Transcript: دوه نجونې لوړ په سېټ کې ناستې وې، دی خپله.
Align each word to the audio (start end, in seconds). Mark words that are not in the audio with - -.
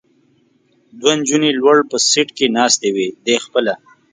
دوه 0.99 1.13
نجونې 1.19 1.49
لوړ 1.59 1.77
په 1.89 1.97
سېټ 2.09 2.27
کې 2.37 2.47
ناستې 2.57 2.89
وې، 2.95 3.07
دی 3.25 3.35
خپله. 3.45 3.73